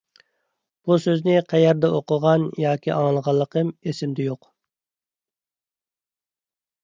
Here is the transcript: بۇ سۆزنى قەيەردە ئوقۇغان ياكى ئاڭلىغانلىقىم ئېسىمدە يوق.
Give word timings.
بۇ 0.87 0.95
سۆزنى 1.01 1.33
قەيەردە 1.51 1.89
ئوقۇغان 1.97 2.47
ياكى 2.63 2.93
ئاڭلىغانلىقىم 2.95 3.69
ئېسىمدە 3.91 4.27
يوق. 4.29 4.49